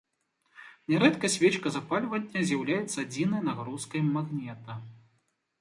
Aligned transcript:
Нярэдка 0.93 1.29
свечка 1.33 1.67
запальвання 1.75 2.39
з'яўляецца 2.49 2.97
адзінай 3.07 3.47
нагрузкай 3.51 4.01
магнета. 4.19 4.73